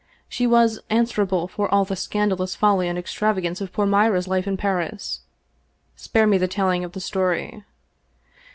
She 0.27 0.47
was 0.47 0.79
an 0.89 1.05
swerable 1.05 1.47
for 1.47 1.71
all 1.71 1.85
the 1.85 1.95
scandalous 1.95 2.55
folly 2.55 2.87
and 2.87 2.97
extravagance 2.97 3.61
'of 3.61 3.71
poor 3.71 3.85
Mira's 3.85 4.27
life 4.27 4.47
in 4.47 4.57
Paris— 4.57 5.19
spare 5.95 6.25
me 6.25 6.39
the 6.39 6.47
telling 6.47 6.83
of 6.83 6.93
the 6.93 6.99
story. 6.99 7.63